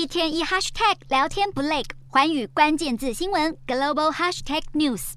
[0.00, 5.12] 一天一 hashtag 聊天不累，寰宇关键字新闻 global hashtag news。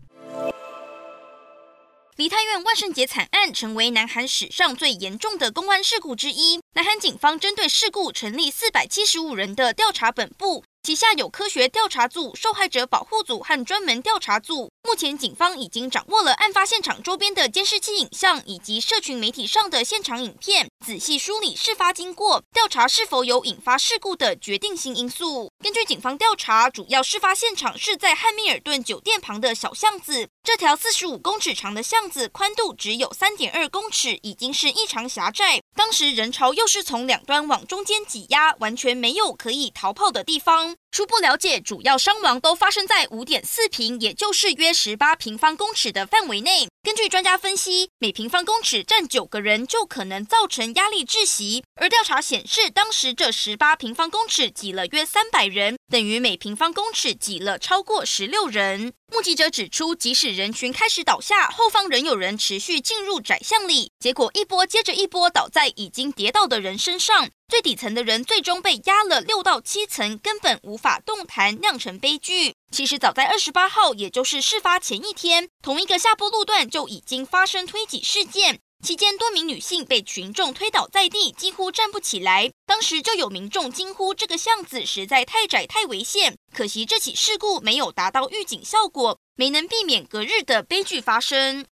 [2.17, 6.59] 梨泰院万圣节惨案成为南韩史上最严重的公安事故之一。
[6.75, 10.66] 南韩警方针对事故成立四百七十五人的调查本部。
[10.84, 14.70] 旗下有科学调查组、受害者保护组和专门调查组。
[14.84, 25.49] 目前，警方已经掌握了案发现场周边的监视器影像以及社群媒体上的现场影片，仔细梳理事发经过，调查是否有引发事故的决定性因素。
[25.63, 30.27] 根据警方调查，主要事发现场是在汉密尔顿酒店旁的小巷子。
[30.44, 35.61] 这条四十五公尺长的巷子，宽度只有三点二公尺，已经是异常狭窄。
[35.73, 40.75] 当时人潮又是从两端往中间挤压，完全没有可以逃跑的地方。
[40.91, 46.67] 初步了解，主要伤亡都发生在五点四平，也就是约十八平方公尺的范围内。
[46.86, 51.64] 根据专家分析，每平方公尺站九个人就可能造成压力窒息。
[51.76, 58.92] 而调查显示，当时这十八平方公尺挤了约三百人，等于每平方公尺挤了超过十六人。
[59.14, 67.30] 目击者指出，即使人群开始倒下，后方仍有人持续进入窄巷里，结果一波接着一波倒在已经跌倒的人身上。
[67.54, 72.56] 最底层的人最终被压了六到七层，根本无法动弹，酿成悲剧。
[72.72, 82.50] 其实早在二十八号，也就是事发前一天，同一个下坡路段就已经发生推挤事件，期间多名女性被群众推倒在地，几乎站不起来。
[82.66, 91.62] 当时就有民众惊呼：“这个巷子实在太窄，太危险。”可惜这起事故没有达到预警效果，没能避免隔日的悲剧发生。